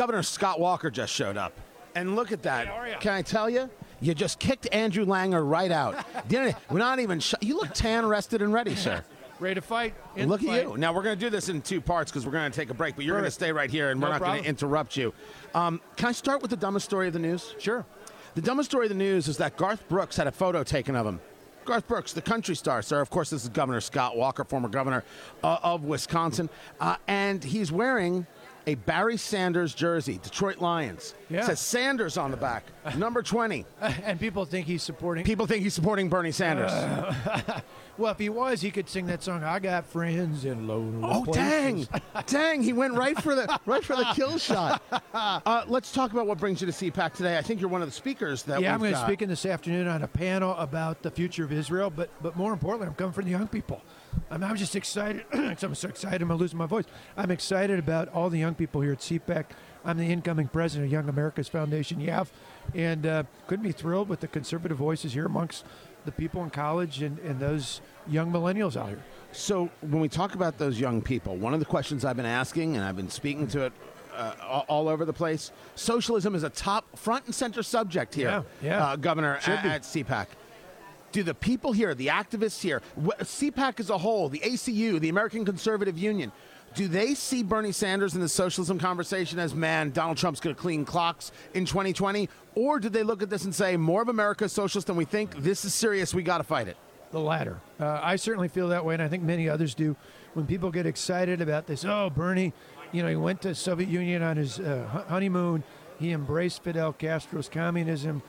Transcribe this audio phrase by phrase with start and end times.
[0.00, 1.52] Governor Scott Walker just showed up.
[1.94, 2.68] And look at that.
[2.68, 2.98] Hey, how are ya?
[3.00, 3.68] Can I tell you?
[4.00, 6.06] You just kicked Andrew Langer right out.
[6.28, 7.20] Didn't- We're not even.
[7.20, 9.04] Sh- you look tan, rested, and ready, sir.
[9.40, 9.92] Ready to fight?
[10.16, 10.68] Look the at fight.
[10.72, 10.78] you.
[10.78, 12.74] Now we're going to do this in two parts because we're going to take a
[12.74, 15.12] break, but you're going to stay right here, and we're not going to interrupt you.
[15.54, 17.54] Um, can I start with the dumbest story of the news?
[17.58, 17.84] Sure.
[18.36, 21.04] The dumbest story of the news is that Garth Brooks had a photo taken of
[21.04, 21.20] him.
[21.66, 23.02] Garth Brooks, the country star, sir.
[23.02, 25.04] Of course, this is Governor Scott Walker, former governor
[25.44, 26.48] uh, of Wisconsin,
[26.80, 28.26] uh, and he's wearing
[28.66, 31.14] a Barry Sanders jersey, Detroit Lions.
[31.28, 31.40] Yeah.
[31.40, 32.64] It says Sanders on the back,
[32.96, 33.64] number 20.
[34.04, 35.24] And people think he's supporting.
[35.24, 36.70] People think he's supporting Bernie Sanders.
[37.98, 39.44] well, if he was, he could sing that song.
[39.44, 42.62] I got friends in lonely Oh dang, places." dang!
[42.62, 44.82] He went right for the right for the kill shot.
[45.12, 47.38] Uh, let's talk about what brings you to CPAC today.
[47.38, 48.60] I think you're one of the speakers that.
[48.60, 51.52] yeah, I'm going to speak in this afternoon on a panel about the future of
[51.52, 53.82] Israel, but but more importantly, I'm coming for the young people.
[54.30, 55.24] I'm, I'm just excited.
[55.32, 56.22] I'm so excited.
[56.22, 56.84] I'm losing my voice.
[57.16, 59.46] I'm excited about all the young people here at CPAC.
[59.84, 62.28] I'm the incoming president of Young America's Foundation, YAF,
[62.74, 65.64] and uh, couldn't be thrilled with the conservative voices here amongst
[66.04, 69.02] the people in college and, and those young millennials out here.
[69.32, 72.76] So when we talk about those young people, one of the questions I've been asking,
[72.76, 73.72] and I've been speaking to it
[74.14, 78.68] uh, all- over the place, socialism is a top front and center subject here, Yeah,
[78.68, 78.84] yeah.
[78.86, 80.26] Uh, Governor at, CPAC.
[81.12, 85.44] Do the people here, the activists here, CPAC as a whole, the ACU, the American
[85.44, 86.30] Conservative Union,
[86.74, 90.60] do they see Bernie Sanders in the socialism conversation as, man, Donald Trump's going to
[90.60, 92.28] clean clocks in 2020?
[92.54, 95.04] Or do they look at this and say, more of America is socialist than we
[95.04, 95.36] think?
[95.36, 96.14] This is serious.
[96.14, 96.76] We got to fight it.
[97.10, 97.60] The latter.
[97.80, 99.96] Uh, I certainly feel that way, and I think many others do.
[100.34, 102.52] When people get excited about this, oh, Bernie,
[102.92, 105.64] you know, he went to Soviet Union on his uh, honeymoon.
[105.98, 108.22] He embraced Fidel Castro's communism,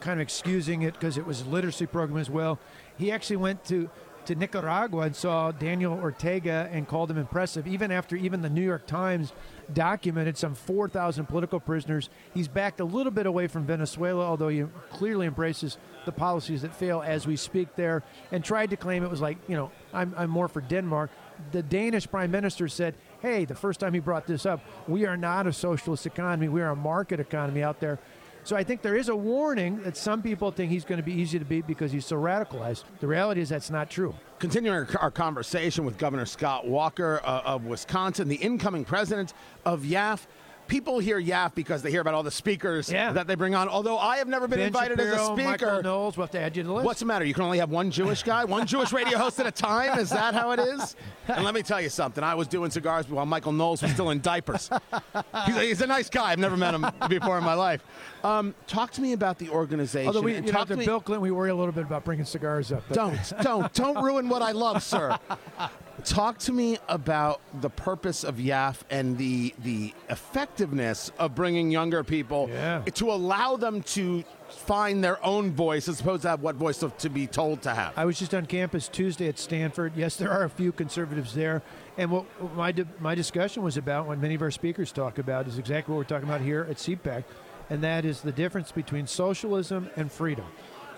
[0.00, 2.58] kind of excusing it because it was a literacy program as well.
[2.98, 3.90] He actually went to
[4.26, 7.66] to Nicaragua and saw Daniel Ortega and called him impressive.
[7.66, 9.32] Even after even the New York Times
[9.72, 14.64] documented some 4,000 political prisoners, he's backed a little bit away from Venezuela, although he
[14.90, 19.10] clearly embraces the policies that fail as we speak there, and tried to claim it
[19.10, 21.10] was like, you know, I'm, I'm more for Denmark.
[21.52, 25.16] The Danish prime minister said, hey, the first time he brought this up, we are
[25.16, 27.98] not a socialist economy, we are a market economy out there.
[28.44, 31.12] So I think there is a warning that some people think he's going to be
[31.12, 32.84] easy to beat because he's so radicalized.
[32.98, 34.14] The reality is that's not true.
[34.40, 40.26] Continuing our, conversation with Governor Scott Walker uh, of Wisconsin, the incoming president of YAF.
[40.72, 43.12] People hear YAF because they hear about all the speakers Yeah.
[43.12, 43.68] that they bring on.
[43.68, 45.66] Although I have never been Ben invited as a Shapiro, speaker.
[45.66, 46.86] Michael Knowles, we'll have to add you to the list.
[46.86, 47.26] What's the matter?
[47.26, 49.98] You can only have one Jewish guy, one Jewish radio host at a time.
[49.98, 50.96] Is that how it is?
[51.28, 52.24] And let me tell you something.
[52.24, 54.68] I was doing cigars while Michael Knowles was still in diapers.
[55.46, 56.32] He's a, he's a nice guy.
[56.32, 57.82] I've never met him before in my life.
[58.24, 60.08] Um, talk to me about the organization.
[60.08, 62.04] Although we, and you know, talk to Bill Clinton, we worry a little bit about
[62.04, 62.82] bringing cigars up.
[62.92, 65.16] don't, don't, don't ruin what I love, sir.
[66.04, 72.02] Talk to me about the purpose of YAF and the the effectiveness of bringing younger
[72.02, 72.80] people Yeah.
[72.94, 77.08] to allow them to find their own voice as opposed to have what voice to,
[77.08, 77.92] be told to have.
[77.96, 79.92] I was just on campus Tuesday at Stanford.
[79.96, 81.62] Yes, there are a few conservatives there,
[81.96, 85.46] and what what my my discussion was about, what many of our speakers talk about,
[85.46, 87.22] is exactly what we're talking about here at CPAC,
[87.70, 90.46] and that is the difference between socialism and freedom.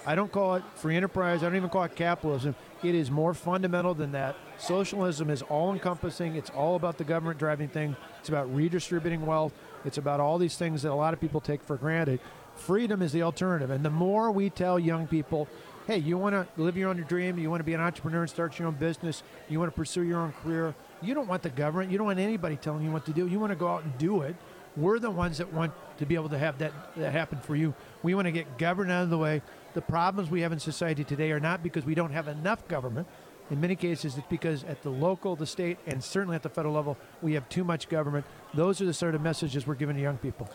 [0.07, 1.43] I don't call it free enterprise.
[1.43, 2.55] I don't even call it capitalism.
[2.85, 4.37] It is more fundamental than that.
[4.59, 6.37] Socialism is all encompassing.
[6.37, 7.97] It's all about the government driving thing.
[8.21, 9.55] It's about redistributing wealth.
[9.87, 12.21] It's about all these things that a lot of people take for granted.
[12.57, 13.71] Freedom is the alternative.
[13.71, 15.49] And the more we tell young people,
[15.87, 18.31] hey, you want to live your own dream, you want to be an entrepreneur and
[18.31, 21.51] start your own business, you want to pursue your own career, you don't want the
[21.51, 23.27] government, you don't want anybody telling you what to do.
[23.27, 24.37] You want to go out and do it.
[24.77, 27.75] We're the ones that want to be able to have that, that happen for you.
[28.03, 29.41] We want to get government out of the way.
[29.75, 33.07] The problems we have in society today are not because we don't have enough government.
[33.51, 36.75] In many cases, it's because at the local, the state, and certainly at the federal
[36.75, 38.25] level, we have too much government.
[38.55, 40.49] Those are the sort of messages we're giving to young people.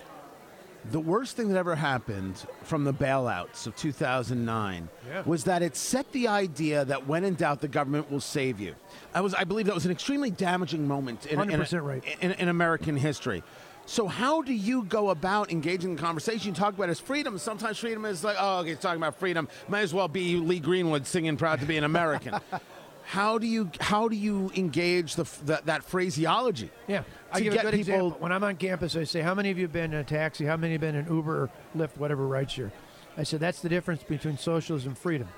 [0.92, 5.24] The worst thing that ever happened from the bailouts of 2009 Yeah.
[5.26, 8.76] was that it set the idea that when in doubt, the government will save you.
[9.14, 12.04] I was, I believe, that was an extremely damaging moment in, in- 100% right.
[12.22, 13.44] in, in American history.
[13.90, 16.50] So, how do you go about engaging in conversation?
[16.50, 17.40] You talk about it as freedom.
[17.40, 19.48] Sometimes freedom is like, oh, okay, he's talking about freedom.
[19.68, 22.36] Might as well be Lee Greenwood singing "Proud to Be an American."
[23.04, 26.70] how do you how do you engage the, f- that phraseology?
[26.88, 27.02] Yeah,
[27.32, 28.18] I give get a good people- example.
[28.20, 30.46] When I'm on campus, I say, "How many of you have been in a taxi?
[30.46, 32.70] How many have been in Uber, or Lyft, whatever rideshare?"
[33.18, 35.30] I said, "That's the difference between socialism and freedom.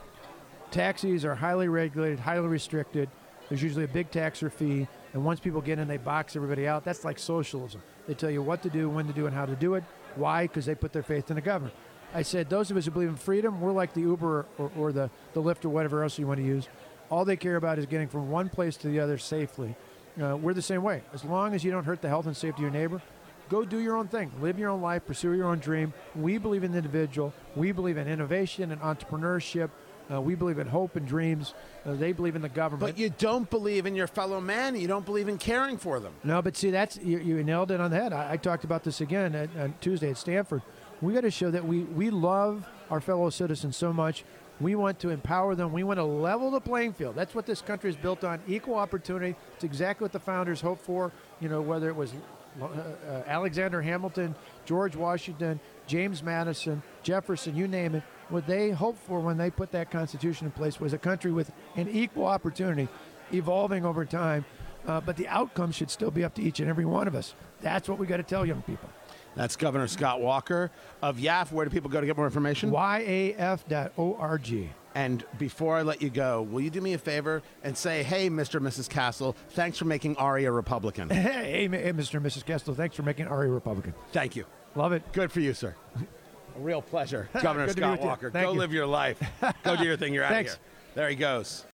[0.71, 3.09] Taxis are highly regulated, highly restricted.
[3.47, 6.67] There's usually a big tax or fee, and once people get in, they box everybody
[6.67, 6.83] out.
[6.83, 7.81] That's like socialism.
[8.11, 9.85] They tell you what to do, when to do, and how to do it.
[10.15, 10.43] Why?
[10.43, 11.73] Because they put their faith in the government."
[12.13, 14.91] I said, "Those of us who believe in freedom, we're like the Uber or, or
[14.91, 16.67] the the Lyft or whatever else you want to use.
[17.09, 19.77] All they care about is getting from one place to the other safely."
[20.21, 21.03] Uh, we're the same way.
[21.13, 23.01] As long as you don't hurt the health and safety of your neighbor,
[23.47, 25.93] go do your own thing, live your own life, pursue your own dream.
[26.13, 27.31] We believe in the individual.
[27.55, 29.69] We believe in innovation and entrepreneurship.
[30.11, 31.53] Uh, we believe in hope and dreams.
[31.85, 32.93] Uh, they believe in the government.
[32.93, 34.75] But you don't believe in your fellow man.
[34.75, 36.13] You don't believe in caring for them.
[36.23, 38.13] No, but see, that's you, you nailed it on the head.
[38.13, 40.61] I, I talked about this again at, on Tuesday at Stanford.
[41.01, 44.23] We got to show that we we love our fellow citizens so much.
[44.59, 45.71] We want to empower them.
[45.71, 47.15] We want to level the playing field.
[47.15, 49.35] That's what this country is built on: equal opportunity.
[49.55, 51.11] It's exactly what the founders hoped for.
[51.39, 52.13] You know, whether it was
[52.61, 54.35] uh, uh, Alexander Hamilton,
[54.65, 55.59] George Washington,
[55.91, 58.03] James Madison, Jefferson, you name it.
[58.29, 61.51] What they hoped for when they put that Constitution in place was a country with
[61.75, 62.87] an equal opportunity,
[63.33, 64.45] evolving over time.
[64.87, 67.35] Uh, but the outcome should still be up to each and every one of us.
[67.59, 68.89] That's what we got to tell young people.
[69.35, 71.51] That's Governor Scott Walker of YAF.
[71.51, 72.71] Where do people go to get more information?
[72.71, 74.69] YAF.org.
[74.93, 78.29] And before I let you go, will you do me a favor and say, hey,
[78.29, 78.55] Mr.
[78.55, 78.89] and Mrs.
[78.89, 81.09] Castle, thanks for making Ari a Republican?
[81.21, 82.15] Hey, hey, Mr.
[82.15, 82.45] and Mrs.
[82.45, 83.93] Castle, thanks for making Ari a Republican.
[84.11, 84.45] Thank you.
[84.75, 85.03] Love it.
[85.13, 85.75] Good for you, sir.
[85.95, 87.29] A real pleasure.
[87.41, 88.01] Governor Good to be Scott.
[88.01, 88.29] Walker.
[88.29, 88.59] Go you.
[88.59, 89.21] live your life.
[89.63, 90.13] Go do your thing.
[90.13, 90.55] You're out of here.
[90.95, 91.65] There he goes.